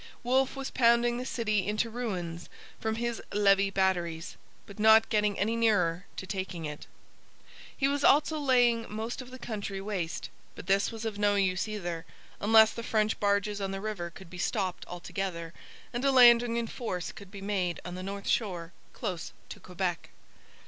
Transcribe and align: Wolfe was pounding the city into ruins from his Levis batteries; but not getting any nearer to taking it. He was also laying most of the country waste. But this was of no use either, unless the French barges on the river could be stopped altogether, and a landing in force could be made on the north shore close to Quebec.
Wolfe 0.23 0.55
was 0.55 0.71
pounding 0.71 1.19
the 1.19 1.27
city 1.27 1.67
into 1.67 1.87
ruins 1.87 2.49
from 2.79 2.95
his 2.95 3.21
Levis 3.31 3.69
batteries; 3.69 4.35
but 4.65 4.79
not 4.79 5.09
getting 5.09 5.37
any 5.37 5.55
nearer 5.55 6.07
to 6.17 6.25
taking 6.25 6.65
it. 6.65 6.87
He 7.77 7.87
was 7.87 8.03
also 8.03 8.39
laying 8.39 8.91
most 8.91 9.21
of 9.21 9.29
the 9.29 9.37
country 9.37 9.79
waste. 9.79 10.31
But 10.55 10.65
this 10.65 10.91
was 10.91 11.05
of 11.05 11.19
no 11.19 11.35
use 11.35 11.67
either, 11.67 12.03
unless 12.39 12.71
the 12.73 12.81
French 12.81 13.19
barges 13.19 13.61
on 13.61 13.69
the 13.69 13.79
river 13.79 14.09
could 14.09 14.31
be 14.31 14.39
stopped 14.39 14.87
altogether, 14.87 15.53
and 15.93 16.03
a 16.03 16.11
landing 16.11 16.57
in 16.57 16.65
force 16.65 17.11
could 17.11 17.29
be 17.29 17.39
made 17.39 17.79
on 17.85 17.93
the 17.93 18.01
north 18.01 18.27
shore 18.27 18.73
close 18.93 19.33
to 19.49 19.59
Quebec. 19.59 20.09